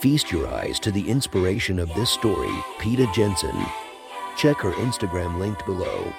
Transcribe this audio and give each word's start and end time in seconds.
Feast 0.00 0.30
your 0.30 0.46
eyes 0.46 0.78
to 0.78 0.92
the 0.92 1.10
inspiration 1.10 1.80
of 1.80 1.92
this 1.94 2.08
story, 2.08 2.54
Peta 2.78 3.08
Jensen. 3.12 3.66
Check 4.36 4.58
her 4.58 4.70
Instagram 4.74 5.40
linked 5.40 5.66
below. 5.66 6.12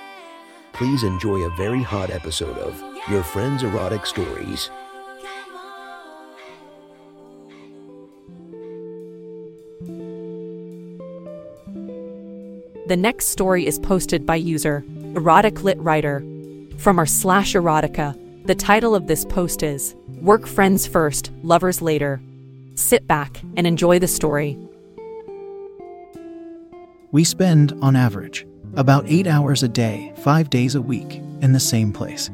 Please 0.73 1.03
enjoy 1.03 1.37
a 1.43 1.55
very 1.55 1.81
hot 1.81 2.09
episode 2.09 2.57
of 2.57 2.77
Your 3.09 3.23
Friend's 3.23 3.63
Erotic 3.63 4.05
Stories. 4.05 4.69
The 12.87 12.97
next 12.97 13.27
story 13.27 13.65
is 13.65 13.79
posted 13.79 14.25
by 14.25 14.35
user 14.35 14.83
Erotic 15.15 15.63
Lit 15.63 15.79
Writer 15.79 16.19
from 16.79 16.99
our 16.99 17.05
slash 17.05 17.53
erotica. 17.53 18.45
The 18.45 18.55
title 18.55 18.93
of 18.93 19.07
this 19.07 19.23
post 19.23 19.63
is 19.63 19.95
Work 20.19 20.47
Friends 20.47 20.85
First, 20.85 21.31
Lovers 21.43 21.81
Later. 21.81 22.19
Sit 22.79 23.05
back 23.07 23.41
and 23.57 23.67
enjoy 23.67 23.99
the 23.99 24.07
story. 24.07 24.57
We 27.11 27.25
spend, 27.25 27.73
on 27.81 27.97
average, 27.97 28.47
about 28.75 29.03
eight 29.05 29.27
hours 29.27 29.63
a 29.63 29.67
day, 29.67 30.13
five 30.19 30.49
days 30.49 30.75
a 30.75 30.81
week, 30.81 31.15
in 31.41 31.51
the 31.51 31.59
same 31.59 31.91
place. 31.91 32.29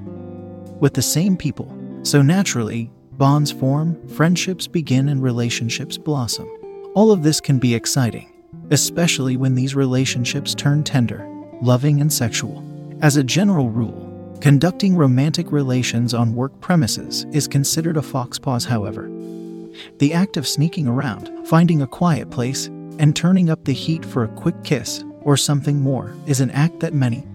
With 0.80 0.94
the 0.94 1.02
same 1.02 1.36
people, 1.36 1.76
so 2.04 2.22
naturally, 2.22 2.92
bonds 3.14 3.52
form, 3.52 4.08
friendships 4.08 4.68
begin, 4.68 5.10
and 5.10 5.24
relationships 5.24 5.98
blossom. 5.98 6.48
All 6.94 7.12
of 7.12 7.24
this 7.24 7.42
can 7.42 7.58
be 7.58 7.74
exciting, 7.74 8.32
especially 8.70 9.38
when 9.38 9.56
these 9.56 9.74
relationships 9.74 10.54
turn 10.54 10.84
tender, 10.84 11.28
loving, 11.64 12.02
and 12.02 12.14
sexual. 12.14 12.64
As 13.02 13.18
a 13.18 13.24
general 13.24 13.72
rule, 13.72 14.38
conducting 14.42 14.96
romantic 14.96 15.52
relations 15.52 16.14
on 16.14 16.36
work 16.36 16.62
premises 16.62 17.26
is 17.32 17.48
considered 17.48 17.98
a 17.98 18.04
fox 18.04 18.38
faux 18.38 18.38
pas, 18.38 18.66
however. 18.66 19.10
The 19.98 20.14
act 20.14 20.38
of 20.38 20.48
sneaking 20.48 20.88
around, 20.88 21.48
finding 21.48 21.82
a 21.82 21.88
quiet 21.88 22.30
place, 22.30 22.68
and 23.00 23.16
turning 23.16 23.50
up 23.50 23.64
the 23.66 23.74
heat 23.74 24.06
for 24.06 24.24
a 24.24 24.30
quick 24.36 24.64
kiss 24.64 25.04
or 25.22 25.38
something 25.38 25.82
more 25.82 26.16
is 26.28 26.40
an 26.40 26.52
act 26.52 26.80
that 26.80 26.94
many, 26.94 27.26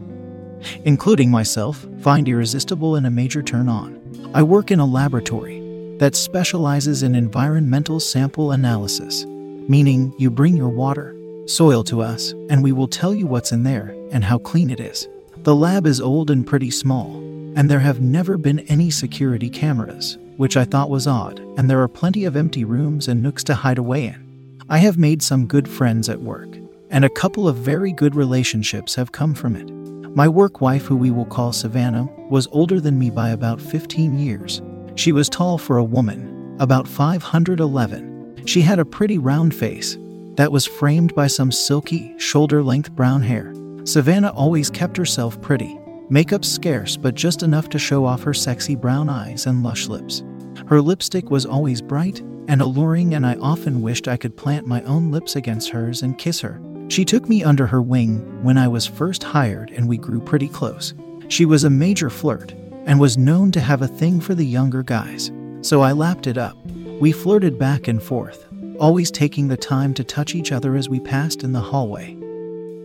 including 0.84 1.30
myself, 1.30 1.86
find 2.00 2.28
irresistible 2.28 2.96
and 2.96 3.06
a 3.06 3.10
major 3.10 3.42
turn 3.42 3.68
on. 3.68 3.98
I 4.34 4.42
work 4.42 4.70
in 4.70 4.80
a 4.80 4.86
laboratory 4.86 5.60
that 5.98 6.14
specializes 6.14 7.02
in 7.02 7.14
environmental 7.14 8.00
sample 8.00 8.52
analysis, 8.52 9.24
meaning 9.26 10.14
you 10.18 10.30
bring 10.30 10.56
your 10.56 10.68
water, 10.68 11.16
soil 11.46 11.84
to 11.84 12.00
us, 12.00 12.32
and 12.48 12.62
we 12.62 12.72
will 12.72 12.88
tell 12.88 13.14
you 13.14 13.26
what's 13.26 13.52
in 13.52 13.64
there 13.64 13.94
and 14.12 14.24
how 14.24 14.38
clean 14.38 14.70
it 14.70 14.80
is. 14.80 15.08
The 15.38 15.54
lab 15.54 15.86
is 15.86 16.00
old 16.00 16.30
and 16.30 16.46
pretty 16.46 16.70
small, 16.70 17.16
and 17.56 17.68
there 17.68 17.80
have 17.80 18.00
never 18.00 18.38
been 18.38 18.60
any 18.60 18.90
security 18.90 19.50
cameras, 19.50 20.16
which 20.40 20.56
I 20.56 20.64
thought 20.64 20.88
was 20.88 21.06
odd, 21.06 21.38
and 21.58 21.68
there 21.68 21.82
are 21.82 21.86
plenty 21.86 22.24
of 22.24 22.34
empty 22.34 22.64
rooms 22.64 23.08
and 23.08 23.22
nooks 23.22 23.44
to 23.44 23.54
hide 23.54 23.76
away 23.76 24.06
in. 24.06 24.58
I 24.70 24.78
have 24.78 24.96
made 24.96 25.20
some 25.20 25.46
good 25.46 25.68
friends 25.68 26.08
at 26.08 26.22
work, 26.22 26.48
and 26.88 27.04
a 27.04 27.10
couple 27.10 27.46
of 27.46 27.56
very 27.56 27.92
good 27.92 28.14
relationships 28.14 28.94
have 28.94 29.12
come 29.12 29.34
from 29.34 29.54
it. 29.54 29.68
My 30.16 30.26
work 30.26 30.62
wife, 30.62 30.86
who 30.86 30.96
we 30.96 31.10
will 31.10 31.26
call 31.26 31.52
Savannah, 31.52 32.08
was 32.30 32.48
older 32.52 32.80
than 32.80 32.98
me 32.98 33.10
by 33.10 33.28
about 33.28 33.60
15 33.60 34.18
years. 34.18 34.62
She 34.94 35.12
was 35.12 35.28
tall 35.28 35.58
for 35.58 35.76
a 35.76 35.84
woman, 35.84 36.56
about 36.58 36.88
511. 36.88 38.46
She 38.46 38.62
had 38.62 38.78
a 38.78 38.84
pretty 38.86 39.18
round 39.18 39.54
face 39.54 39.98
that 40.36 40.50
was 40.50 40.64
framed 40.64 41.14
by 41.14 41.26
some 41.26 41.52
silky, 41.52 42.18
shoulder 42.18 42.62
length 42.62 42.92
brown 42.92 43.20
hair. 43.20 43.52
Savannah 43.84 44.30
always 44.30 44.70
kept 44.70 44.96
herself 44.96 45.38
pretty, 45.42 45.78
makeup 46.08 46.46
scarce 46.46 46.96
but 46.96 47.14
just 47.14 47.42
enough 47.42 47.68
to 47.68 47.78
show 47.78 48.06
off 48.06 48.22
her 48.22 48.32
sexy 48.32 48.74
brown 48.74 49.10
eyes 49.10 49.44
and 49.44 49.62
lush 49.62 49.86
lips. 49.86 50.22
Her 50.70 50.80
lipstick 50.80 51.32
was 51.32 51.44
always 51.44 51.82
bright 51.82 52.20
and 52.46 52.62
alluring, 52.62 53.14
and 53.14 53.26
I 53.26 53.34
often 53.40 53.82
wished 53.82 54.06
I 54.06 54.16
could 54.16 54.36
plant 54.36 54.68
my 54.68 54.80
own 54.84 55.10
lips 55.10 55.34
against 55.34 55.70
hers 55.70 56.02
and 56.02 56.16
kiss 56.16 56.40
her. 56.42 56.60
She 56.86 57.04
took 57.04 57.28
me 57.28 57.42
under 57.42 57.66
her 57.66 57.82
wing 57.82 58.44
when 58.44 58.56
I 58.56 58.68
was 58.68 58.86
first 58.86 59.24
hired, 59.24 59.72
and 59.72 59.88
we 59.88 59.96
grew 59.96 60.20
pretty 60.20 60.46
close. 60.46 60.94
She 61.26 61.44
was 61.44 61.64
a 61.64 61.70
major 61.70 62.08
flirt 62.08 62.54
and 62.86 63.00
was 63.00 63.18
known 63.18 63.50
to 63.50 63.60
have 63.60 63.82
a 63.82 63.88
thing 63.88 64.20
for 64.20 64.36
the 64.36 64.46
younger 64.46 64.84
guys, 64.84 65.32
so 65.60 65.80
I 65.80 65.90
lapped 65.90 66.28
it 66.28 66.38
up. 66.38 66.56
We 67.00 67.10
flirted 67.10 67.58
back 67.58 67.88
and 67.88 68.00
forth, 68.00 68.46
always 68.78 69.10
taking 69.10 69.48
the 69.48 69.56
time 69.56 69.92
to 69.94 70.04
touch 70.04 70.36
each 70.36 70.52
other 70.52 70.76
as 70.76 70.88
we 70.88 71.00
passed 71.00 71.42
in 71.42 71.50
the 71.50 71.60
hallway, 71.60 72.16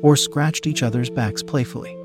or 0.02 0.16
scratched 0.16 0.66
each 0.66 0.82
other's 0.82 1.12
backs 1.12 1.44
playfully. 1.44 1.96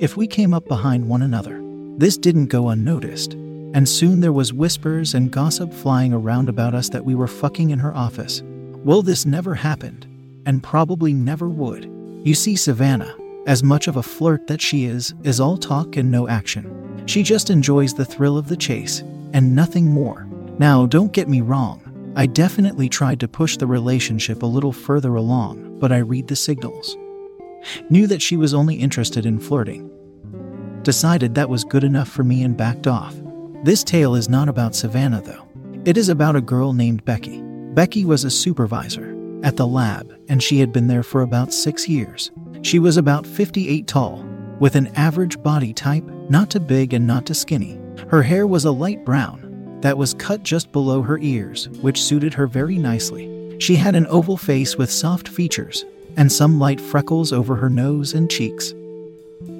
If 0.00 0.18
we 0.18 0.26
came 0.26 0.52
up 0.52 0.68
behind 0.68 1.08
one 1.08 1.22
another, 1.22 1.62
this 1.96 2.18
didn't 2.18 2.48
go 2.48 2.68
unnoticed, 2.68 3.36
and 3.74 3.88
soon 3.88 4.20
there 4.20 4.32
was 4.32 4.52
whispers 4.52 5.14
and 5.14 5.30
gossip 5.30 5.72
flying 5.72 6.12
around 6.12 6.48
about 6.48 6.74
us 6.74 6.88
that 6.90 7.04
we 7.04 7.14
were 7.14 7.26
fucking 7.26 7.70
in 7.70 7.78
her 7.78 7.94
office. 7.94 8.42
Well, 8.84 9.02
this 9.02 9.24
never 9.24 9.54
happened, 9.54 10.06
and 10.46 10.62
probably 10.62 11.12
never 11.12 11.48
would. 11.48 11.84
You 12.24 12.34
see, 12.34 12.56
Savannah, 12.56 13.16
as 13.46 13.62
much 13.62 13.88
of 13.88 13.96
a 13.96 14.02
flirt 14.02 14.46
that 14.46 14.60
she 14.60 14.84
is, 14.84 15.14
is 15.22 15.40
all 15.40 15.56
talk 15.56 15.96
and 15.96 16.10
no 16.10 16.28
action. 16.28 17.04
She 17.06 17.22
just 17.22 17.50
enjoys 17.50 17.94
the 17.94 18.04
thrill 18.04 18.38
of 18.38 18.48
the 18.48 18.56
chase, 18.56 19.00
and 19.32 19.54
nothing 19.54 19.86
more. 19.86 20.26
Now, 20.58 20.86
don't 20.86 21.12
get 21.12 21.28
me 21.28 21.40
wrong, 21.40 22.12
I 22.14 22.26
definitely 22.26 22.90
tried 22.90 23.20
to 23.20 23.28
push 23.28 23.56
the 23.56 23.66
relationship 23.66 24.42
a 24.42 24.46
little 24.46 24.72
further 24.72 25.16
along, 25.16 25.78
but 25.78 25.92
I 25.92 25.98
read 25.98 26.28
the 26.28 26.36
signals. 26.36 26.96
Knew 27.88 28.06
that 28.06 28.20
she 28.20 28.36
was 28.36 28.52
only 28.52 28.74
interested 28.74 29.24
in 29.24 29.38
flirting. 29.38 29.90
Decided 30.82 31.34
that 31.34 31.48
was 31.48 31.64
good 31.64 31.84
enough 31.84 32.08
for 32.08 32.22
me 32.22 32.42
and 32.42 32.56
backed 32.56 32.86
off. 32.86 33.14
This 33.64 33.84
tale 33.84 34.16
is 34.16 34.28
not 34.28 34.48
about 34.48 34.74
Savannah, 34.74 35.22
though. 35.22 35.46
It 35.84 35.96
is 35.96 36.08
about 36.08 36.34
a 36.34 36.40
girl 36.40 36.72
named 36.72 37.04
Becky. 37.04 37.42
Becky 37.74 38.04
was 38.04 38.24
a 38.24 38.30
supervisor 38.30 39.16
at 39.44 39.56
the 39.56 39.68
lab, 39.68 40.12
and 40.28 40.42
she 40.42 40.58
had 40.58 40.72
been 40.72 40.88
there 40.88 41.04
for 41.04 41.22
about 41.22 41.52
six 41.52 41.88
years. 41.88 42.32
She 42.62 42.80
was 42.80 42.96
about 42.96 43.24
58 43.24 43.86
tall, 43.86 44.24
with 44.58 44.74
an 44.74 44.88
average 44.96 45.40
body 45.44 45.72
type, 45.72 46.02
not 46.28 46.50
too 46.50 46.58
big 46.58 46.92
and 46.92 47.06
not 47.06 47.26
too 47.26 47.34
skinny. 47.34 47.78
Her 48.08 48.22
hair 48.22 48.48
was 48.48 48.64
a 48.64 48.72
light 48.72 49.04
brown 49.04 49.78
that 49.80 49.96
was 49.96 50.14
cut 50.14 50.42
just 50.42 50.72
below 50.72 51.00
her 51.00 51.18
ears, 51.18 51.68
which 51.82 52.02
suited 52.02 52.34
her 52.34 52.48
very 52.48 52.78
nicely. 52.78 53.56
She 53.60 53.76
had 53.76 53.94
an 53.94 54.08
oval 54.08 54.36
face 54.36 54.76
with 54.76 54.90
soft 54.90 55.28
features 55.28 55.84
and 56.16 56.32
some 56.32 56.58
light 56.58 56.80
freckles 56.80 57.32
over 57.32 57.54
her 57.54 57.70
nose 57.70 58.12
and 58.12 58.28
cheeks. 58.28 58.74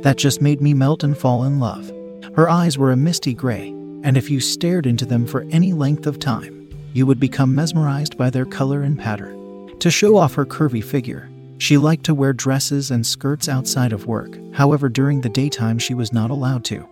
That 0.03 0.17
just 0.17 0.43
made 0.43 0.61
me 0.61 0.75
melt 0.75 1.05
and 1.05 1.17
fall 1.17 1.45
in 1.45 1.61
love. 1.61 1.89
Her 2.35 2.51
eyes 2.51 2.77
were 2.77 2.91
a 2.91 2.97
misty 2.97 3.33
gray, 3.33 3.73
and 4.03 4.17
if 4.17 4.31
you 4.31 4.41
stared 4.41 4.87
into 4.87 5.07
them 5.07 5.27
for 5.27 5.47
any 5.51 5.73
length 5.73 6.07
of 6.07 6.19
time, 6.19 6.69
you 6.93 7.07
would 7.07 7.21
become 7.21 7.55
mesmerized 7.55 8.17
by 8.17 8.31
their 8.31 8.45
color 8.45 8.83
and 8.83 8.99
pattern. 8.99 9.79
To 9.79 9.91
show 9.91 10.17
off 10.17 10.35
her 10.35 10.45
curvy 10.45 10.83
figure, 10.85 11.29
she 11.59 11.79
liked 11.79 12.05
to 12.05 12.15
wear 12.15 12.33
dresses 12.33 12.91
and 12.91 13.07
skirts 13.07 13.49
outside 13.49 13.93
of 13.93 14.07
work, 14.07 14.37
however, 14.53 14.89
during 14.89 15.21
the 15.21 15.29
daytime, 15.29 15.79
she 15.79 15.95
was 15.95 16.13
not 16.13 16.31
allowed 16.31 16.65
to. 16.67 16.89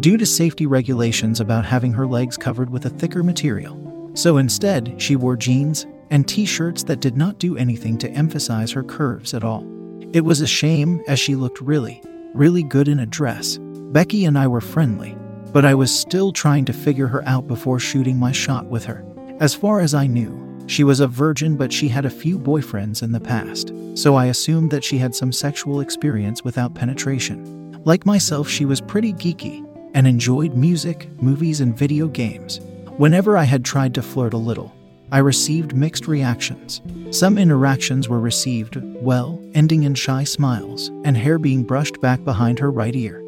Due 0.00 0.16
to 0.16 0.26
safety 0.26 0.66
regulations 0.66 1.40
about 1.40 1.64
having 1.64 1.92
her 1.92 2.06
legs 2.06 2.36
covered 2.36 2.70
with 2.70 2.86
a 2.86 2.90
thicker 2.90 3.22
material. 3.22 4.10
So 4.14 4.36
instead, 4.36 5.00
she 5.00 5.16
wore 5.16 5.36
jeans 5.36 5.86
and 6.10 6.28
t 6.28 6.44
shirts 6.44 6.82
that 6.84 7.00
did 7.00 7.16
not 7.16 7.38
do 7.38 7.56
anything 7.56 7.96
to 7.98 8.10
emphasize 8.10 8.70
her 8.72 8.82
curves 8.82 9.32
at 9.32 9.44
all. 9.44 9.66
It 10.12 10.24
was 10.24 10.42
a 10.42 10.46
shame, 10.46 11.02
as 11.08 11.18
she 11.18 11.34
looked 11.34 11.60
really, 11.60 12.02
really 12.34 12.62
good 12.62 12.86
in 12.86 12.98
a 13.00 13.06
dress. 13.06 13.58
Becky 13.92 14.26
and 14.26 14.38
I 14.38 14.46
were 14.46 14.60
friendly, 14.60 15.16
but 15.52 15.64
I 15.64 15.74
was 15.74 15.96
still 15.96 16.32
trying 16.32 16.64
to 16.64 16.72
figure 16.72 17.06
her 17.06 17.26
out 17.26 17.46
before 17.46 17.78
shooting 17.78 18.16
my 18.16 18.32
shot 18.32 18.66
with 18.66 18.84
her. 18.86 19.04
As 19.38 19.54
far 19.54 19.80
as 19.80 19.94
I 19.94 20.06
knew, 20.06 20.64
she 20.66 20.84
was 20.84 21.00
a 21.00 21.06
virgin, 21.06 21.56
but 21.56 21.72
she 21.72 21.88
had 21.88 22.04
a 22.04 22.10
few 22.10 22.38
boyfriends 22.38 23.02
in 23.02 23.12
the 23.12 23.20
past, 23.20 23.72
so 23.94 24.14
I 24.14 24.26
assumed 24.26 24.70
that 24.70 24.84
she 24.84 24.98
had 24.98 25.14
some 25.14 25.32
sexual 25.32 25.80
experience 25.80 26.42
without 26.44 26.74
penetration. 26.74 27.82
Like 27.84 28.06
myself, 28.06 28.48
she 28.48 28.64
was 28.64 28.80
pretty 28.80 29.12
geeky 29.12 29.66
and 29.94 30.06
enjoyed 30.06 30.54
music, 30.54 31.08
movies, 31.20 31.60
and 31.60 31.76
video 31.76 32.06
games. 32.08 32.60
Whenever 32.96 33.36
I 33.36 33.44
had 33.44 33.64
tried 33.64 33.94
to 33.94 34.02
flirt 34.02 34.32
a 34.32 34.38
little, 34.38 34.74
I 35.10 35.18
received 35.18 35.76
mixed 35.76 36.06
reactions. 36.06 36.80
Some 37.10 37.36
interactions 37.36 38.08
were 38.08 38.20
received 38.20 38.76
well, 38.82 39.38
ending 39.52 39.82
in 39.82 39.94
shy 39.94 40.24
smiles 40.24 40.88
and 41.04 41.16
hair 41.16 41.38
being 41.38 41.64
brushed 41.64 42.00
back 42.00 42.24
behind 42.24 42.58
her 42.60 42.70
right 42.70 42.96
ear 42.96 43.21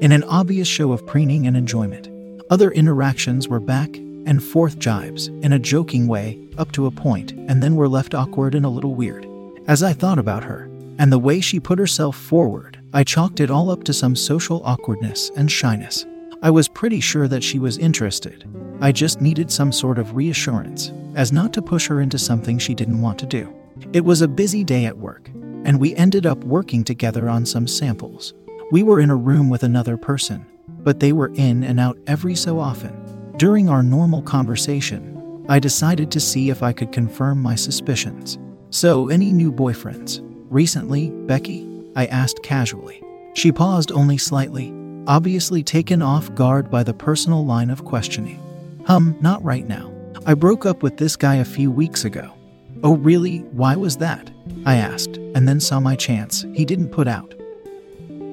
in 0.00 0.12
an 0.12 0.24
obvious 0.24 0.68
show 0.68 0.92
of 0.92 1.06
preening 1.06 1.46
and 1.46 1.56
enjoyment. 1.56 2.08
Other 2.50 2.70
interactions 2.70 3.48
were 3.48 3.60
back 3.60 3.96
and 4.26 4.42
forth 4.42 4.78
jibes 4.78 5.28
in 5.28 5.52
a 5.52 5.58
joking 5.58 6.06
way 6.06 6.38
up 6.58 6.72
to 6.72 6.86
a 6.86 6.90
point, 6.90 7.32
and 7.32 7.62
then 7.62 7.76
were 7.76 7.88
left 7.88 8.14
awkward 8.14 8.54
and 8.54 8.64
a 8.64 8.70
little 8.70 8.94
weird. 8.94 9.26
As 9.66 9.82
I 9.82 9.92
thought 9.92 10.18
about 10.18 10.44
her, 10.44 10.68
and 10.98 11.10
the 11.10 11.18
way 11.18 11.40
she 11.40 11.58
put 11.58 11.78
herself 11.78 12.16
forward, 12.16 12.78
I 12.92 13.02
chalked 13.04 13.40
it 13.40 13.50
all 13.50 13.70
up 13.70 13.84
to 13.84 13.92
some 13.92 14.14
social 14.14 14.62
awkwardness 14.64 15.30
and 15.36 15.50
shyness. 15.50 16.06
I 16.42 16.50
was 16.50 16.68
pretty 16.68 17.00
sure 17.00 17.26
that 17.28 17.42
she 17.42 17.58
was 17.58 17.78
interested. 17.78 18.48
I 18.80 18.92
just 18.92 19.20
needed 19.20 19.50
some 19.50 19.72
sort 19.72 19.98
of 19.98 20.14
reassurance, 20.14 20.92
as 21.14 21.32
not 21.32 21.52
to 21.54 21.62
push 21.62 21.86
her 21.88 22.00
into 22.00 22.18
something 22.18 22.58
she 22.58 22.74
didn't 22.74 23.00
want 23.00 23.18
to 23.20 23.26
do. 23.26 23.52
It 23.92 24.04
was 24.04 24.20
a 24.20 24.28
busy 24.28 24.62
day 24.62 24.84
at 24.84 24.98
work, 24.98 25.28
and 25.64 25.80
we 25.80 25.96
ended 25.96 26.26
up 26.26 26.44
working 26.44 26.84
together 26.84 27.28
on 27.28 27.46
some 27.46 27.66
samples. 27.66 28.34
We 28.74 28.82
were 28.82 28.98
in 28.98 29.08
a 29.08 29.14
room 29.14 29.50
with 29.50 29.62
another 29.62 29.96
person, 29.96 30.44
but 30.66 30.98
they 30.98 31.12
were 31.12 31.30
in 31.36 31.62
and 31.62 31.78
out 31.78 31.96
every 32.08 32.34
so 32.34 32.58
often. 32.58 33.32
During 33.36 33.68
our 33.68 33.84
normal 33.84 34.20
conversation, 34.20 35.46
I 35.48 35.60
decided 35.60 36.10
to 36.10 36.18
see 36.18 36.50
if 36.50 36.60
I 36.60 36.72
could 36.72 36.90
confirm 36.90 37.40
my 37.40 37.54
suspicions. 37.54 38.36
So, 38.70 39.10
any 39.10 39.30
new 39.30 39.52
boyfriends? 39.52 40.18
Recently, 40.50 41.10
Becky? 41.10 41.64
I 41.94 42.06
asked 42.06 42.42
casually. 42.42 43.00
She 43.34 43.52
paused 43.52 43.92
only 43.92 44.18
slightly, 44.18 44.74
obviously 45.06 45.62
taken 45.62 46.02
off 46.02 46.34
guard 46.34 46.68
by 46.68 46.82
the 46.82 46.94
personal 46.94 47.46
line 47.46 47.70
of 47.70 47.84
questioning. 47.84 48.40
Hum, 48.88 49.16
not 49.20 49.40
right 49.44 49.68
now. 49.68 49.92
I 50.26 50.34
broke 50.34 50.66
up 50.66 50.82
with 50.82 50.96
this 50.96 51.14
guy 51.14 51.36
a 51.36 51.44
few 51.44 51.70
weeks 51.70 52.04
ago. 52.04 52.34
Oh, 52.82 52.96
really? 52.96 53.38
Why 53.52 53.76
was 53.76 53.98
that? 53.98 54.32
I 54.66 54.74
asked, 54.78 55.18
and 55.36 55.46
then 55.46 55.60
saw 55.60 55.78
my 55.78 55.94
chance. 55.94 56.44
He 56.54 56.64
didn't 56.64 56.88
put 56.88 57.06
out. 57.06 57.34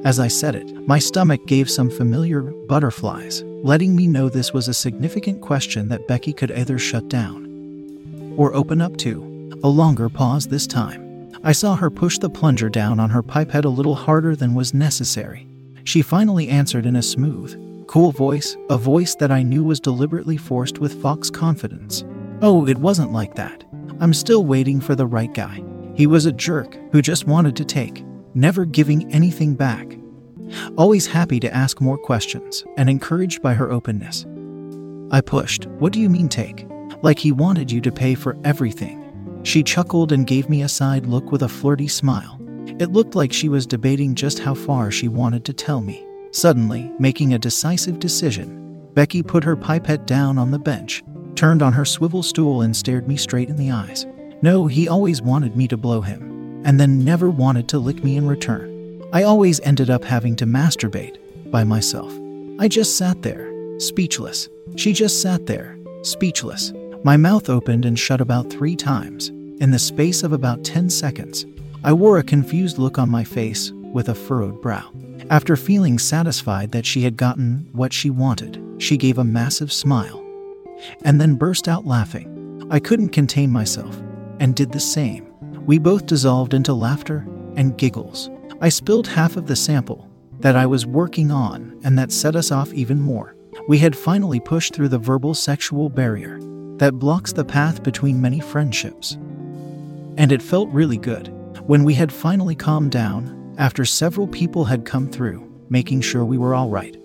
As 0.04 0.20
I 0.20 0.28
said 0.28 0.56
it, 0.56 0.88
my 0.88 0.98
stomach 0.98 1.46
gave 1.46 1.70
some 1.70 1.90
familiar 1.90 2.42
butterflies, 2.42 3.44
letting 3.64 3.96
me 3.96 4.08
know 4.08 4.30
this 4.30 4.52
was 4.52 4.68
a 4.68 4.74
significant 4.74 5.42
question 5.42 5.90
that 5.90 6.08
Becky 6.08 6.34
could 6.34 6.52
either 6.52 6.80
shut 6.80 7.08
down 7.08 8.34
or 8.36 8.56
open 8.56 8.82
up 8.82 8.98
to. 8.98 9.28
A 9.64 9.68
longer 9.68 10.10
pause 10.10 10.48
this 10.48 10.66
time. 10.66 11.32
I 11.44 11.52
saw 11.52 11.76
her 11.76 11.92
push 11.92 12.18
the 12.18 12.32
plunger 12.32 12.68
down 12.68 13.00
on 13.00 13.12
her 13.12 13.22
pipette 13.22 13.66
a 13.66 13.70
little 13.70 13.94
harder 13.94 14.36
than 14.36 14.56
was 14.56 14.74
necessary. 14.74 15.48
She 15.84 16.02
finally 16.02 16.50
answered 16.50 16.88
in 16.88 16.96
a 16.96 17.04
smooth, 17.04 17.86
cool 17.88 18.12
voice, 18.12 18.58
a 18.72 18.78
voice 18.80 19.14
that 19.16 19.32
I 19.32 19.44
knew 19.44 19.64
was 19.64 19.80
deliberately 19.80 20.38
forced 20.38 20.80
with 20.80 21.00
faux 21.00 21.30
confidence. 21.30 22.04
Oh, 22.42 22.66
it 22.68 22.78
wasn't 22.78 23.12
like 23.12 23.36
that. 23.36 23.64
I'm 24.00 24.16
still 24.16 24.46
waiting 24.46 24.82
for 24.82 24.96
the 24.96 25.06
right 25.06 25.32
guy. 25.32 25.64
He 25.94 26.08
was 26.08 26.26
a 26.26 26.32
jerk 26.32 26.76
who 26.92 27.04
just 27.04 27.28
wanted 27.28 27.56
to 27.58 27.66
take, 27.66 28.04
never 28.34 28.66
giving 28.66 29.12
anything 29.14 29.56
back. 29.56 29.98
Always 30.78 31.08
happy 31.08 31.40
to 31.40 31.54
ask 31.54 31.82
more 31.82 31.98
questions 31.98 32.64
and 32.78 32.90
encouraged 32.90 33.42
by 33.42 33.54
her 33.54 33.72
openness. 33.72 34.26
I 35.12 35.22
pushed, 35.22 35.68
What 35.80 35.94
do 35.94 36.00
you 36.00 36.10
mean 36.10 36.30
take? 36.30 36.68
Like 37.02 37.20
he 37.20 37.32
wanted 37.32 37.72
you 37.72 37.82
to 37.82 37.92
pay 37.92 38.16
for 38.16 38.38
everything. 38.44 39.00
She 39.44 39.64
chuckled 39.64 40.12
and 40.12 40.28
gave 40.28 40.50
me 40.50 40.62
a 40.62 40.70
side 40.70 41.06
look 41.06 41.32
with 41.32 41.44
a 41.44 41.50
flirty 41.50 41.88
smile. 41.88 42.40
It 42.80 42.92
looked 42.92 43.16
like 43.16 43.34
she 43.34 43.50
was 43.50 43.66
debating 43.66 44.16
just 44.16 44.40
how 44.40 44.54
far 44.54 44.92
she 44.92 45.08
wanted 45.08 45.46
to 45.46 45.54
tell 45.54 45.82
me. 45.82 46.06
Suddenly, 46.32 46.92
making 47.00 47.34
a 47.34 47.40
decisive 47.40 48.00
decision, 48.00 48.88
Becky 48.94 49.24
put 49.24 49.44
her 49.44 49.56
pipette 49.56 50.06
down 50.06 50.38
on 50.38 50.52
the 50.52 50.60
bench, 50.60 51.04
turned 51.36 51.62
on 51.62 51.74
her 51.74 51.86
swivel 51.86 52.24
stool, 52.24 52.62
and 52.62 52.76
stared 52.76 53.08
me 53.08 53.18
straight 53.18 53.50
in 53.50 53.56
the 53.56 53.72
eyes. 53.72 54.06
No, 54.42 54.68
he 54.68 54.88
always 54.88 55.22
wanted 55.22 55.56
me 55.56 55.68
to 55.68 55.78
blow 55.78 56.02
him, 56.02 56.31
and 56.64 56.80
then 56.80 57.04
never 57.04 57.30
wanted 57.30 57.68
to 57.70 57.80
lick 57.80 58.04
me 58.04 58.18
in 58.18 58.28
return. 58.28 59.04
I 59.14 59.24
always 59.24 59.60
ended 59.62 59.90
up 59.90 60.04
having 60.04 60.36
to 60.38 60.46
masturbate 60.46 61.18
by 61.52 61.64
myself. 61.64 62.12
I 62.60 62.68
just 62.68 62.98
sat 62.98 63.22
there, 63.22 63.52
speechless. 63.80 64.48
She 64.76 64.94
just 64.94 65.22
sat 65.22 65.48
there, 65.48 65.78
speechless. 66.04 66.72
My 67.04 67.18
mouth 67.18 67.50
opened 67.50 67.86
and 67.86 67.98
shut 67.98 68.22
about 68.22 68.50
three 68.50 68.76
times, 68.76 69.30
in 69.30 69.72
the 69.72 69.80
space 69.80 70.24
of 70.24 70.32
about 70.32 70.64
10 70.64 70.90
seconds. 70.90 71.46
I 71.84 71.94
wore 71.94 72.20
a 72.20 72.24
confused 72.24 72.78
look 72.78 73.00
on 73.00 73.10
my 73.10 73.24
face 73.24 73.72
with 73.72 74.10
a 74.10 74.16
furrowed 74.16 74.62
brow. 74.62 74.92
After 75.30 75.56
feeling 75.56 75.98
satisfied 75.98 76.72
that 76.72 76.86
she 76.86 77.04
had 77.04 77.18
gotten 77.18 77.68
what 77.72 77.94
she 77.94 78.10
wanted, 78.10 78.62
she 78.78 78.98
gave 78.98 79.18
a 79.18 79.24
massive 79.24 79.72
smile 79.72 80.24
and 81.04 81.20
then 81.20 81.36
burst 81.36 81.68
out 81.68 81.86
laughing. 81.86 82.68
I 82.72 82.80
couldn't 82.80 83.10
contain 83.10 83.52
myself 83.52 84.02
and 84.40 84.56
did 84.56 84.72
the 84.72 84.80
same. 84.80 85.31
We 85.72 85.80
both 85.80 86.06
dissolved 86.06 86.54
into 86.54 86.74
laughter 86.74 87.26
and 87.56 87.78
giggles. 87.78 88.30
I 88.60 88.68
spilled 88.68 89.08
half 89.08 89.38
of 89.38 89.48
the 89.48 89.56
sample 89.56 90.12
that 90.42 90.58
I 90.58 90.66
was 90.66 90.86
working 90.86 91.32
on, 91.32 91.80
and 91.86 91.98
that 91.98 92.12
set 92.12 92.36
us 92.36 92.52
off 92.52 92.74
even 92.74 93.00
more. 93.00 93.38
We 93.70 93.78
had 93.78 93.96
finally 93.96 94.42
pushed 94.42 94.74
through 94.74 94.90
the 94.90 95.00
verbal 95.00 95.34
sexual 95.34 95.88
barrier 95.88 96.40
that 96.76 97.00
blocks 97.00 97.32
the 97.32 97.46
path 97.46 97.84
between 97.84 98.20
many 98.20 98.42
friendships. 98.42 99.14
And 100.18 100.34
it 100.34 100.42
felt 100.42 100.68
really 100.72 100.98
good. 100.98 101.30
When 101.68 101.86
we 101.86 101.94
had 101.94 102.12
finally 102.12 102.54
calmed 102.54 102.92
down, 102.92 103.56
after 103.58 103.86
several 103.86 104.28
people 104.28 104.66
had 104.66 104.84
come 104.84 105.08
through, 105.08 105.50
making 105.70 106.02
sure 106.02 106.26
we 106.26 106.38
were 106.38 106.54
all 106.54 106.68
right, 106.68 106.98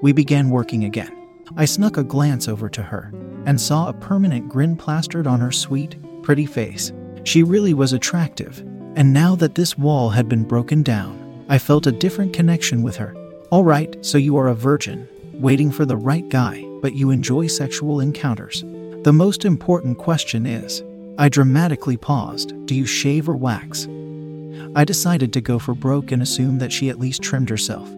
we 0.00 0.12
began 0.12 0.48
working 0.48 0.84
again. 0.84 1.26
I 1.56 1.64
snuck 1.64 1.96
a 1.96 2.04
glance 2.04 2.46
over 2.46 2.68
to 2.68 2.84
her 2.84 3.12
and 3.46 3.60
saw 3.60 3.88
a 3.88 3.94
permanent 3.94 4.48
grin 4.48 4.76
plastered 4.76 5.26
on 5.26 5.40
her 5.40 5.50
sweet, 5.50 5.96
pretty 6.22 6.46
face. 6.46 6.92
She 7.24 7.42
really 7.42 7.74
was 7.74 7.92
attractive, 7.92 8.60
and 8.96 9.12
now 9.12 9.34
that 9.36 9.54
this 9.54 9.76
wall 9.76 10.10
had 10.10 10.28
been 10.28 10.44
broken 10.44 10.82
down, 10.82 11.44
I 11.48 11.58
felt 11.58 11.86
a 11.86 11.92
different 11.92 12.32
connection 12.32 12.82
with 12.82 12.96
her. 12.96 13.14
All 13.50 13.64
right, 13.64 13.96
so 14.04 14.18
you 14.18 14.36
are 14.36 14.48
a 14.48 14.54
virgin, 14.54 15.08
waiting 15.34 15.70
for 15.70 15.84
the 15.84 15.96
right 15.96 16.28
guy, 16.28 16.64
but 16.80 16.94
you 16.94 17.10
enjoy 17.10 17.46
sexual 17.46 18.00
encounters. 18.00 18.62
The 19.02 19.12
most 19.12 19.44
important 19.44 19.98
question 19.98 20.46
is 20.46 20.82
I 21.18 21.28
dramatically 21.28 21.96
paused 21.96 22.54
do 22.66 22.74
you 22.74 22.86
shave 22.86 23.28
or 23.28 23.36
wax? 23.36 23.86
I 24.74 24.84
decided 24.84 25.32
to 25.32 25.40
go 25.40 25.58
for 25.58 25.74
broke 25.74 26.12
and 26.12 26.22
assume 26.22 26.58
that 26.58 26.72
she 26.72 26.88
at 26.88 27.00
least 27.00 27.22
trimmed 27.22 27.50
herself, 27.50 27.88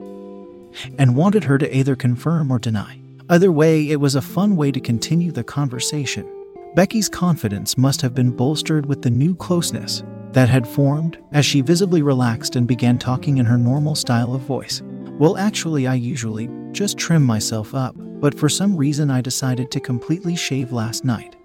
and 0.99 1.15
wanted 1.15 1.45
her 1.45 1.59
to 1.59 1.77
either 1.77 1.95
confirm 1.95 2.51
or 2.51 2.59
deny. 2.59 2.99
Either 3.29 3.53
way, 3.53 3.91
it 3.91 4.01
was 4.01 4.15
a 4.15 4.23
fun 4.23 4.57
way 4.57 4.73
to 4.73 4.81
continue 4.81 5.31
the 5.31 5.45
conversation. 5.45 6.29
Becky's 6.75 7.11
confidence 7.11 7.77
must 7.77 8.01
have 8.01 8.15
been 8.15 8.31
bolstered 8.31 8.87
with 8.87 9.03
the 9.03 9.11
new 9.11 9.35
closeness 9.35 10.03
that 10.33 10.49
had 10.49 10.67
formed 10.67 11.19
as 11.33 11.45
she 11.45 11.61
visibly 11.61 12.01
relaxed 12.01 12.57
and 12.57 12.67
began 12.67 12.97
talking 12.97 13.37
in 13.37 13.45
her 13.45 13.59
normal 13.59 13.95
style 13.95 14.35
of 14.35 14.41
voice. 14.41 14.81
Well, 15.19 15.37
actually, 15.37 15.87
I 15.87 15.95
usually 15.95 16.49
just 16.71 16.97
trim 16.97 17.23
myself 17.23 17.75
up, 17.75 17.95
but 17.99 18.39
for 18.39 18.49
some 18.49 18.75
reason 18.75 19.11
I 19.11 19.21
decided 19.21 19.71
to 19.71 19.81
completely 19.81 20.35
shave 20.35 20.73
last 20.73 21.05
night. 21.05 21.37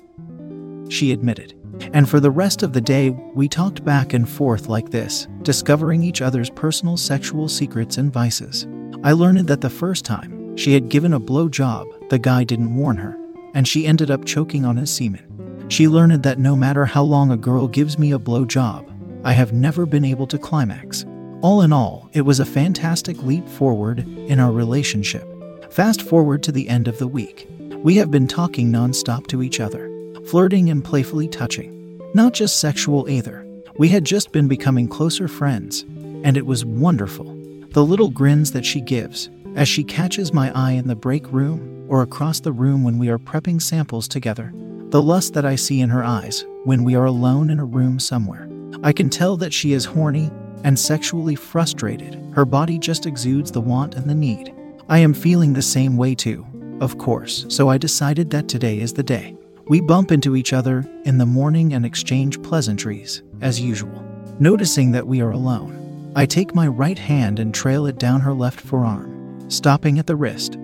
She 0.87 1.11
admitted. 1.11 1.55
And 1.91 2.07
for 2.07 2.21
the 2.21 2.31
rest 2.31 2.63
of 2.63 2.71
the 2.71 2.79
day, 2.79 3.09
we 3.09 3.49
talked 3.49 3.83
back 3.83 4.13
and 4.13 4.27
forth 4.27 4.69
like 4.69 4.91
this, 4.91 5.27
discovering 5.41 6.03
each 6.03 6.21
other's 6.21 6.49
personal 6.49 6.95
sexual 6.95 7.49
secrets 7.49 7.97
and 7.97 8.13
vices. 8.13 8.65
I 9.03 9.11
learned 9.11 9.45
that 9.49 9.59
the 9.59 9.69
first 9.69 10.05
time 10.05 10.55
she 10.55 10.73
had 10.73 10.87
given 10.87 11.11
a 11.11 11.19
blow 11.19 11.49
job, 11.49 11.85
the 12.09 12.17
guy 12.17 12.45
didn't 12.45 12.73
warn 12.73 12.95
her, 12.95 13.17
and 13.53 13.67
she 13.67 13.87
ended 13.87 14.11
up 14.11 14.25
choking 14.25 14.65
on 14.65 14.77
his 14.77 14.93
semen. 14.93 15.65
She 15.69 15.87
learned 15.87 16.23
that 16.23 16.39
no 16.39 16.55
matter 16.55 16.85
how 16.85 17.03
long 17.03 17.31
a 17.31 17.37
girl 17.37 17.67
gives 17.67 17.99
me 17.99 18.11
a 18.11 18.19
blow 18.19 18.45
job, 18.45 18.89
I 19.23 19.33
have 19.33 19.51
never 19.51 19.85
been 19.85 20.05
able 20.05 20.27
to 20.27 20.37
climax. 20.37 21.05
All 21.41 21.61
in 21.61 21.73
all, 21.73 22.09
it 22.13 22.21
was 22.21 22.39
a 22.39 22.45
fantastic 22.45 23.21
leap 23.23 23.47
forward 23.47 23.99
in 23.99 24.39
our 24.39 24.51
relationship. 24.51 25.27
Fast 25.71 26.01
forward 26.01 26.41
to 26.43 26.51
the 26.51 26.69
end 26.69 26.87
of 26.87 26.97
the 26.97 27.07
week. 27.07 27.47
We 27.83 27.95
have 27.97 28.09
been 28.09 28.27
talking 28.27 28.71
nonstop 28.71 29.27
to 29.27 29.43
each 29.43 29.59
other, 29.59 29.91
flirting 30.25 30.69
and 30.69 30.83
playfully 30.83 31.27
touching. 31.27 32.01
Not 32.13 32.33
just 32.33 32.59
sexual 32.59 33.09
either. 33.09 33.45
We 33.77 33.89
had 33.89 34.05
just 34.05 34.31
been 34.31 34.47
becoming 34.47 34.87
closer 34.87 35.27
friends, 35.27 35.81
and 36.23 36.37
it 36.37 36.45
was 36.45 36.65
wonderful. 36.65 37.25
The 37.71 37.85
little 37.85 38.09
grins 38.09 38.53
that 38.53 38.65
she 38.65 38.81
gives 38.81 39.29
as 39.57 39.67
she 39.67 39.83
catches 39.83 40.31
my 40.31 40.51
eye 40.55 40.71
in 40.71 40.87
the 40.87 40.95
break 40.95 41.29
room 41.33 41.85
or 41.89 42.03
across 42.03 42.39
the 42.39 42.51
room 42.51 42.83
when 42.83 42.97
we 42.97 43.09
are 43.09 43.17
prepping 43.17 43.61
samples 43.61 44.07
together. 44.07 44.53
The 44.89 45.01
lust 45.01 45.33
that 45.33 45.45
I 45.45 45.55
see 45.55 45.81
in 45.81 45.89
her 45.89 46.03
eyes 46.03 46.45
when 46.63 46.83
we 46.83 46.95
are 46.95 47.05
alone 47.05 47.49
in 47.49 47.59
a 47.59 47.65
room 47.65 47.99
somewhere. 47.99 48.47
I 48.83 48.93
can 48.93 49.09
tell 49.09 49.35
that 49.37 49.53
she 49.53 49.73
is 49.73 49.83
horny 49.83 50.29
and 50.63 50.77
sexually 50.77 51.35
frustrated, 51.35 52.15
her 52.33 52.45
body 52.45 52.77
just 52.77 53.05
exudes 53.05 53.51
the 53.51 53.61
want 53.61 53.95
and 53.95 54.09
the 54.09 54.15
need. 54.15 54.53
I 54.89 54.99
am 54.99 55.13
feeling 55.13 55.53
the 55.53 55.61
same 55.61 55.97
way 55.97 56.13
too, 56.15 56.45
of 56.79 56.97
course, 56.97 57.45
so 57.49 57.67
I 57.67 57.77
decided 57.77 58.29
that 58.29 58.47
today 58.47 58.79
is 58.79 58.93
the 58.93 59.03
day. 59.03 59.35
We 59.67 59.81
bump 59.81 60.11
into 60.11 60.35
each 60.35 60.53
other 60.53 60.85
in 61.05 61.17
the 61.17 61.25
morning 61.25 61.73
and 61.73 61.85
exchange 61.85 62.41
pleasantries, 62.41 63.23
as 63.41 63.59
usual. 63.59 64.03
Noticing 64.39 64.91
that 64.91 65.07
we 65.07 65.19
are 65.21 65.31
alone, 65.31 66.11
I 66.15 66.25
take 66.25 66.55
my 66.55 66.67
right 66.67 66.97
hand 66.97 67.39
and 67.39 67.53
trail 67.53 67.85
it 67.87 67.97
down 67.97 68.21
her 68.21 68.33
left 68.33 68.61
forearm, 68.61 69.16
stopping 69.47 69.99
at 69.99 70.07
the 70.07 70.15
wrist, 70.15 70.55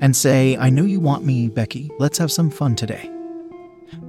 and 0.00 0.14
say, 0.14 0.56
I 0.56 0.70
know 0.70 0.84
you 0.84 1.00
want 1.00 1.24
me, 1.24 1.48
Becky, 1.48 1.90
let's 1.98 2.18
have 2.18 2.32
some 2.32 2.50
fun 2.50 2.76
today. 2.76 3.10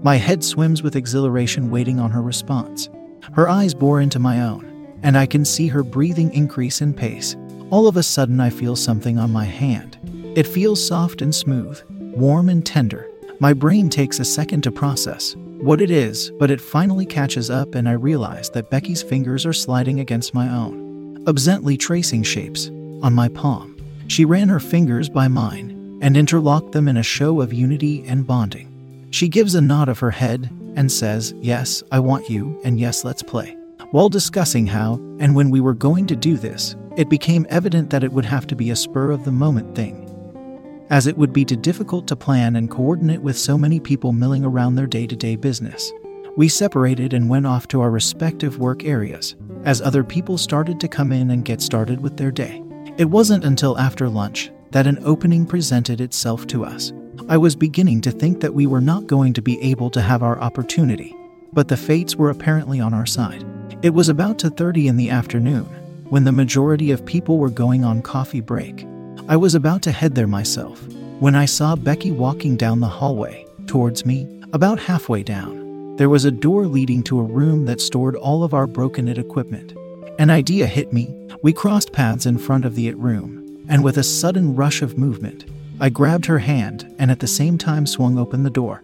My 0.04 0.16
head 0.16 0.44
swims 0.44 0.84
with 0.84 0.96
exhilaration, 0.96 1.70
waiting 1.70 2.00
on 2.00 2.12
her 2.12 2.22
response. 2.22 2.90
Her 3.34 3.48
eyes 3.48 3.74
bore 3.74 4.02
into 4.02 4.20
my 4.20 4.42
own, 4.42 4.98
and 5.04 5.18
I 5.18 5.26
can 5.26 5.46
see 5.46 5.68
her 5.68 5.84
breathing 5.84 6.34
increase 6.34 6.82
in 6.82 6.94
pace. 6.94 7.36
All 7.70 7.88
of 7.88 7.98
a 7.98 8.04
sudden, 8.04 8.40
I 8.40 8.50
feel 8.50 8.76
something 8.76 9.18
on 9.18 9.32
my 9.32 9.46
hand. 9.46 9.98
It 10.36 10.48
feels 10.48 10.86
soft 10.86 11.22
and 11.22 11.34
smooth, 11.34 11.82
warm 11.90 12.50
and 12.50 12.66
tender. 12.66 13.10
My 13.40 13.54
brain 13.54 13.90
takes 13.90 14.20
a 14.20 14.26
second 14.26 14.62
to 14.64 14.72
process 14.72 15.36
what 15.66 15.82
it 15.82 15.90
is, 15.90 16.32
but 16.38 16.52
it 16.52 16.62
finally 16.62 17.06
catches 17.06 17.50
up 17.50 17.76
and 17.76 17.90
I 17.90 17.94
realize 17.94 18.50
that 18.52 18.70
Becky's 18.70 19.02
fingers 19.02 19.46
are 19.46 19.54
sliding 19.54 20.00
against 20.00 20.34
my 20.34 20.50
own, 20.50 21.24
absently 21.28 21.76
tracing 21.78 22.24
shapes 22.24 22.68
on 23.02 23.14
my 23.14 23.30
palm. 23.30 23.75
She 24.08 24.26
ran 24.26 24.50
her 24.50 24.60
fingers 24.60 25.10
by 25.10 25.28
mine 25.28 26.00
and 26.02 26.16
interlocked 26.16 26.72
them 26.72 26.88
in 26.88 26.98
a 26.98 27.04
show 27.04 27.42
of 27.42 27.54
unity 27.54 28.04
and 28.08 28.28
bonding. 28.28 29.08
She 29.12 29.28
gives 29.28 29.56
a 29.56 29.62
nod 29.62 29.90
of 29.90 30.00
her 30.00 30.12
head 30.12 30.50
and 30.76 30.92
says, 30.92 31.34
Yes, 31.40 31.82
I 31.92 32.00
want 32.00 32.30
you, 32.30 32.60
and 32.64 32.80
yes, 32.80 33.04
let's 33.04 33.24
play. 33.24 33.58
While 33.92 34.10
discussing 34.10 34.68
how 34.68 34.96
and 35.20 35.36
when 35.36 35.50
we 35.50 35.62
were 35.62 35.74
going 35.74 36.06
to 36.08 36.16
do 36.16 36.38
this, 36.38 36.76
it 36.98 37.10
became 37.10 37.48
evident 37.50 37.90
that 37.90 38.04
it 38.04 38.12
would 38.12 38.26
have 38.26 38.46
to 38.48 38.56
be 38.56 38.70
a 38.70 38.76
spur 38.76 39.12
of 39.12 39.26
the 39.26 39.32
moment 39.32 39.76
thing, 39.76 40.86
as 40.90 41.08
it 41.08 41.18
would 41.18 41.34
be 41.34 41.46
too 41.46 41.56
difficult 41.56 42.08
to 42.08 42.16
plan 42.16 42.56
and 42.56 42.70
coordinate 42.70 43.22
with 43.22 43.38
so 43.38 43.58
many 43.58 43.80
people 43.80 44.12
milling 44.12 44.44
around 44.44 44.76
their 44.76 44.88
day 44.88 45.08
to 45.08 45.16
day 45.16 45.36
business. 45.36 45.92
We 46.38 46.50
separated 46.50 47.14
and 47.14 47.30
went 47.30 47.48
off 47.48 47.68
to 47.70 47.82
our 47.82 47.90
respective 47.90 48.60
work 48.60 48.84
areas 48.84 49.36
as 49.64 49.82
other 49.82 50.04
people 50.04 50.38
started 50.38 50.80
to 50.82 50.88
come 50.88 51.12
in 51.12 51.32
and 51.32 51.46
get 51.46 51.62
started 51.62 52.02
with 52.02 52.18
their 52.18 52.32
day. 52.32 52.65
It 52.98 53.10
wasn't 53.10 53.44
until 53.44 53.78
after 53.78 54.08
lunch 54.08 54.52
that 54.72 54.88
an 54.88 55.00
opening 55.04 55.46
presented 55.46 56.00
itself 56.00 56.48
to 56.48 56.64
us. 56.64 56.94
I 57.28 57.36
was 57.36 57.54
beginning 57.54 58.00
to 58.02 58.12
think 58.12 58.40
that 58.40 58.54
we 58.54 58.68
were 58.68 58.80
not 58.80 59.06
going 59.06 59.34
to 59.34 59.42
be 59.42 59.62
able 59.62 59.90
to 59.90 60.02
have 60.02 60.24
our 60.24 60.40
opportunity, 60.40 61.14
but 61.52 61.68
the 61.68 61.76
fates 61.76 62.16
were 62.16 62.30
apparently 62.30 62.80
on 62.80 62.94
our 62.94 63.06
side. 63.06 63.44
It 63.82 63.94
was 63.94 64.08
about 64.08 64.40
2:30 64.40 64.88
in 64.88 64.96
the 64.96 65.10
afternoon 65.10 65.66
when 66.10 66.24
the 66.24 66.32
majority 66.32 66.92
of 66.92 67.06
people 67.06 67.38
were 67.38 67.50
going 67.50 67.84
on 67.84 68.02
coffee 68.02 68.40
break. 68.40 68.88
I 69.28 69.36
was 69.36 69.56
about 69.56 69.82
to 69.82 69.92
head 69.92 70.16
there 70.16 70.28
myself 70.28 70.88
when 71.20 71.36
I 71.36 71.46
saw 71.46 71.76
Becky 71.76 72.12
walking 72.12 72.56
down 72.56 72.80
the 72.80 72.88
hallway 72.88 73.46
towards 73.68 74.06
me. 74.06 74.26
About 74.54 74.80
halfway 74.80 75.22
down, 75.22 75.98
there 75.98 76.10
was 76.10 76.24
a 76.24 76.32
door 76.32 76.66
leading 76.66 77.04
to 77.04 77.20
a 77.20 77.24
room 77.24 77.66
that 77.66 77.82
stored 77.82 78.16
all 78.16 78.46
of 78.46 78.54
our 78.54 78.68
broken 78.68 79.10
it 79.10 79.18
equipment. 79.18 79.74
An 80.18 80.30
idea 80.30 80.66
hit 80.66 80.94
me. 80.94 81.14
We 81.42 81.52
crossed 81.52 81.92
paths 81.92 82.26
in 82.26 82.38
front 82.38 82.66
of 82.66 82.76
the 82.76 82.88
IT 82.88 82.98
room, 82.98 83.66
and 83.68 83.84
with 83.84 83.98
a 83.98 84.04
sudden 84.04 84.56
rush 84.56 84.82
of 84.82 84.98
movement, 84.98 85.46
I 85.80 85.90
grabbed 85.90 86.26
her 86.28 86.40
hand 86.40 86.94
and 86.98 87.12
at 87.12 87.20
the 87.20 87.28
same 87.28 87.58
time 87.58 87.86
swung 87.86 88.18
open 88.18 88.44
the 88.44 88.50
door 88.50 88.82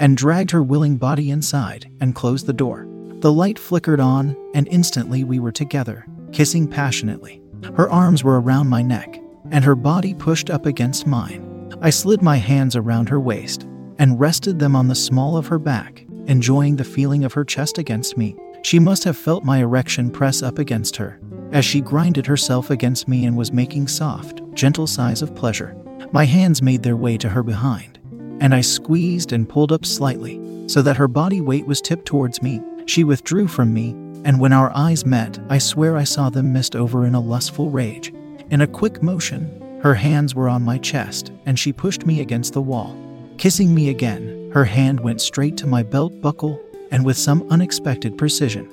and 0.00 0.16
dragged 0.16 0.50
her 0.50 0.62
willing 0.62 0.96
body 0.96 1.30
inside 1.30 1.90
and 2.00 2.14
closed 2.14 2.46
the 2.46 2.52
door. 2.52 2.86
The 3.20 3.32
light 3.32 3.58
flickered 3.58 4.00
on, 4.00 4.36
and 4.54 4.68
instantly 4.68 5.24
we 5.24 5.38
were 5.38 5.52
together, 5.52 6.06
kissing 6.32 6.68
passionately. 6.68 7.40
Her 7.76 7.90
arms 7.90 8.22
were 8.22 8.40
around 8.40 8.68
my 8.68 8.82
neck, 8.82 9.20
and 9.50 9.64
her 9.64 9.74
body 9.74 10.14
pushed 10.14 10.50
up 10.50 10.66
against 10.66 11.06
mine. 11.06 11.72
I 11.80 11.90
slid 11.90 12.22
my 12.22 12.36
hands 12.36 12.76
around 12.76 13.08
her 13.08 13.20
waist 13.20 13.62
and 13.98 14.20
rested 14.20 14.58
them 14.58 14.76
on 14.76 14.88
the 14.88 14.94
small 14.94 15.36
of 15.36 15.46
her 15.48 15.58
back, 15.58 16.04
enjoying 16.26 16.76
the 16.76 16.84
feeling 16.84 17.24
of 17.24 17.32
her 17.32 17.44
chest 17.44 17.78
against 17.78 18.16
me. 18.16 18.36
She 18.62 18.78
must 18.78 19.04
have 19.04 19.16
felt 19.16 19.44
my 19.44 19.58
erection 19.58 20.10
press 20.10 20.42
up 20.42 20.58
against 20.58 20.96
her 20.96 21.18
as 21.52 21.64
she 21.64 21.80
grinded 21.80 22.26
herself 22.26 22.70
against 22.70 23.08
me 23.08 23.24
and 23.24 23.36
was 23.36 23.52
making 23.52 23.88
soft, 23.88 24.42
gentle 24.54 24.86
sighs 24.86 25.22
of 25.22 25.34
pleasure. 25.34 25.76
My 26.12 26.24
hands 26.24 26.62
made 26.62 26.82
their 26.82 26.96
way 26.96 27.16
to 27.18 27.28
her 27.28 27.42
behind, 27.42 27.98
and 28.40 28.54
I 28.54 28.60
squeezed 28.60 29.32
and 29.32 29.48
pulled 29.48 29.72
up 29.72 29.84
slightly 29.84 30.40
so 30.68 30.82
that 30.82 30.96
her 30.96 31.08
body 31.08 31.40
weight 31.40 31.66
was 31.66 31.80
tipped 31.80 32.06
towards 32.06 32.42
me. 32.42 32.60
She 32.86 33.04
withdrew 33.04 33.48
from 33.48 33.72
me, 33.72 33.90
and 34.24 34.38
when 34.40 34.52
our 34.52 34.70
eyes 34.74 35.06
met, 35.06 35.38
I 35.48 35.58
swear 35.58 35.96
I 35.96 36.04
saw 36.04 36.28
them 36.28 36.52
mist 36.52 36.76
over 36.76 37.06
in 37.06 37.14
a 37.14 37.20
lustful 37.20 37.70
rage. 37.70 38.12
In 38.50 38.60
a 38.60 38.66
quick 38.66 39.02
motion, 39.02 39.80
her 39.82 39.94
hands 39.94 40.34
were 40.34 40.48
on 40.48 40.62
my 40.62 40.78
chest, 40.78 41.32
and 41.46 41.58
she 41.58 41.72
pushed 41.72 42.04
me 42.04 42.20
against 42.20 42.52
the 42.52 42.62
wall. 42.62 42.96
Kissing 43.38 43.74
me 43.74 43.88
again, 43.88 44.50
her 44.52 44.64
hand 44.64 45.00
went 45.00 45.20
straight 45.20 45.56
to 45.58 45.66
my 45.66 45.82
belt 45.82 46.20
buckle 46.20 46.60
and 46.90 47.04
with 47.04 47.16
some 47.16 47.46
unexpected 47.50 48.16
precision. 48.18 48.72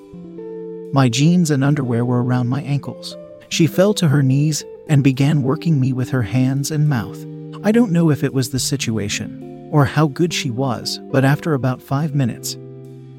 My 0.93 1.09
jeans 1.09 1.51
and 1.51 1.63
underwear 1.63 2.05
were 2.05 2.23
around 2.23 2.47
my 2.47 2.61
ankles. 2.61 3.15
She 3.49 3.67
fell 3.67 3.93
to 3.95 4.07
her 4.07 4.23
knees 4.23 4.63
and 4.87 5.03
began 5.03 5.43
working 5.43 5.79
me 5.79 5.93
with 5.93 6.09
her 6.09 6.21
hands 6.21 6.71
and 6.71 6.87
mouth. 6.87 7.25
I 7.63 7.71
don't 7.71 7.91
know 7.91 8.11
if 8.11 8.23
it 8.23 8.33
was 8.33 8.49
the 8.49 8.59
situation 8.59 9.69
or 9.71 9.85
how 9.85 10.07
good 10.07 10.33
she 10.33 10.51
was, 10.51 10.99
but 11.11 11.25
after 11.25 11.53
about 11.53 11.81
five 11.81 12.15
minutes, 12.15 12.57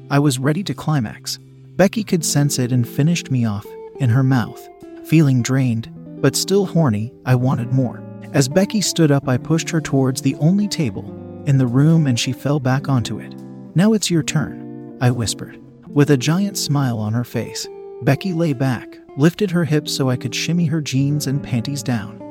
I 0.09 0.19
was 0.19 0.39
ready 0.39 0.63
to 0.63 0.73
climax. 0.73 1.37
Becky 1.75 2.03
could 2.03 2.25
sense 2.25 2.57
it 2.57 2.71
and 2.71 2.87
finished 2.87 3.29
me 3.29 3.45
off 3.45 3.65
in 3.99 4.09
her 4.09 4.23
mouth. 4.23 4.67
Feeling 5.05 5.41
drained, 5.41 5.91
but 6.21 6.35
still 6.35 6.65
horny, 6.65 7.13
I 7.25 7.35
wanted 7.35 7.73
more. 7.73 8.01
As 8.33 8.47
Becky 8.47 8.81
stood 8.81 9.11
up, 9.11 9.27
I 9.27 9.37
pushed 9.37 9.69
her 9.69 9.81
towards 9.81 10.21
the 10.21 10.35
only 10.35 10.67
table 10.67 11.13
in 11.45 11.57
the 11.57 11.67
room 11.67 12.07
and 12.07 12.19
she 12.19 12.33
fell 12.33 12.59
back 12.59 12.89
onto 12.89 13.19
it. 13.19 13.35
Now 13.75 13.93
it's 13.93 14.09
your 14.09 14.23
turn, 14.23 14.66
I 14.99 15.11
whispered. 15.11 15.59
With 15.87 16.09
a 16.11 16.17
giant 16.17 16.57
smile 16.57 16.99
on 16.99 17.13
her 17.13 17.23
face, 17.23 17.67
Becky 18.03 18.33
lay 18.33 18.53
back, 18.53 18.97
lifted 19.15 19.51
her 19.51 19.65
hips 19.65 19.91
so 19.91 20.09
I 20.09 20.15
could 20.15 20.35
shimmy 20.35 20.65
her 20.65 20.81
jeans 20.81 21.27
and 21.27 21.43
panties 21.43 21.81
down, 21.81 22.21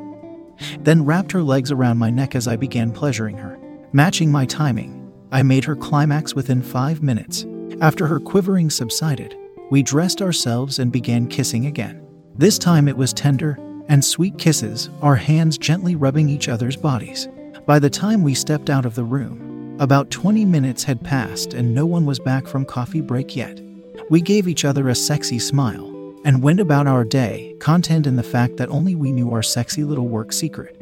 then 0.80 1.04
wrapped 1.04 1.32
her 1.32 1.42
legs 1.42 1.72
around 1.72 1.98
my 1.98 2.10
neck 2.10 2.34
as 2.34 2.46
I 2.46 2.56
began 2.56 2.92
pleasuring 2.92 3.36
her. 3.38 3.58
Matching 3.92 4.30
my 4.30 4.46
timing, 4.46 5.12
I 5.32 5.42
made 5.42 5.64
her 5.64 5.76
climax 5.76 6.34
within 6.34 6.62
five 6.62 7.02
minutes. 7.02 7.46
After 7.80 8.06
her 8.06 8.20
quivering 8.20 8.70
subsided, 8.70 9.36
we 9.70 9.82
dressed 9.82 10.22
ourselves 10.22 10.78
and 10.78 10.92
began 10.92 11.26
kissing 11.26 11.66
again. 11.66 12.06
This 12.36 12.58
time 12.58 12.88
it 12.88 12.96
was 12.96 13.12
tender 13.12 13.58
and 13.88 14.04
sweet 14.04 14.38
kisses, 14.38 14.90
our 15.02 15.16
hands 15.16 15.58
gently 15.58 15.96
rubbing 15.96 16.28
each 16.28 16.48
other's 16.48 16.76
bodies. 16.76 17.28
By 17.66 17.78
the 17.78 17.90
time 17.90 18.22
we 18.22 18.34
stepped 18.34 18.70
out 18.70 18.86
of 18.86 18.94
the 18.94 19.04
room, 19.04 19.45
about 19.78 20.10
20 20.10 20.44
minutes 20.44 20.84
had 20.84 21.02
passed 21.02 21.52
and 21.52 21.74
no 21.74 21.84
one 21.84 22.06
was 22.06 22.18
back 22.18 22.46
from 22.46 22.64
coffee 22.64 23.00
break 23.00 23.36
yet. 23.36 23.60
We 24.08 24.20
gave 24.20 24.48
each 24.48 24.64
other 24.64 24.88
a 24.88 24.94
sexy 24.94 25.38
smile 25.38 25.92
and 26.24 26.42
went 26.42 26.60
about 26.60 26.86
our 26.86 27.04
day, 27.04 27.54
content 27.60 28.06
in 28.06 28.16
the 28.16 28.22
fact 28.22 28.56
that 28.56 28.68
only 28.70 28.94
we 28.94 29.12
knew 29.12 29.32
our 29.32 29.42
sexy 29.42 29.84
little 29.84 30.08
work 30.08 30.32
secret. 30.32 30.76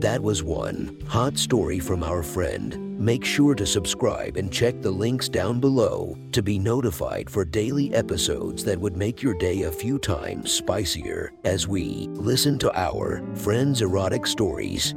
That 0.00 0.22
was 0.22 0.42
one 0.42 0.98
hot 1.06 1.36
story 1.36 1.78
from 1.78 2.02
our 2.02 2.22
friend. 2.22 2.98
Make 2.98 3.22
sure 3.22 3.54
to 3.54 3.66
subscribe 3.66 4.38
and 4.38 4.50
check 4.50 4.80
the 4.80 4.90
links 4.90 5.28
down 5.28 5.60
below 5.60 6.16
to 6.32 6.42
be 6.42 6.58
notified 6.58 7.28
for 7.28 7.44
daily 7.44 7.94
episodes 7.94 8.64
that 8.64 8.80
would 8.80 8.96
make 8.96 9.22
your 9.22 9.34
day 9.34 9.62
a 9.62 9.72
few 9.72 9.98
times 9.98 10.50
spicier 10.50 11.32
as 11.44 11.68
we 11.68 12.08
listen 12.12 12.58
to 12.60 12.72
our 12.78 13.22
friends' 13.36 13.82
erotic 13.82 14.26
stories. 14.26 14.94